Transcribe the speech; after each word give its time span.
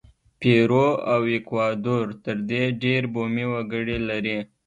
پیرو 0.39 0.87
او 1.11 1.21
ایکوادور 1.33 2.05
تر 2.23 2.37
دې 2.49 2.63
ډېر 2.83 3.01
بومي 3.13 3.45
وګړي 3.53 3.97
لري. 4.09 4.37